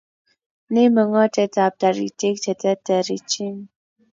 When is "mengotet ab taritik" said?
0.93-2.35